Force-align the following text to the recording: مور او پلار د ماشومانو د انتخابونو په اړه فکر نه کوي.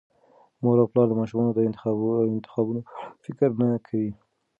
مور 0.61 0.77
او 0.81 0.87
پلار 0.91 1.07
د 1.09 1.13
ماشومانو 1.19 1.51
د 1.55 1.59
انتخابونو 1.67 2.39
په 2.49 2.59
اړه 2.69 2.81
فکر 3.25 3.49
نه 3.61 3.67
کوي. 3.87 4.11